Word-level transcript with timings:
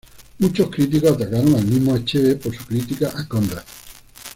Muchos 0.39 0.71
críticos 0.71 1.11
atacaron 1.11 1.53
al 1.53 1.63
mismo 1.63 1.93
Achebe 1.93 2.35
por 2.35 2.55
su 2.55 2.65
crítica 2.65 3.09
a 3.15 3.27
Conrad. 3.27 3.63